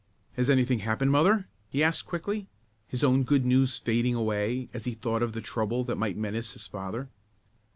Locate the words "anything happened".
0.49-1.11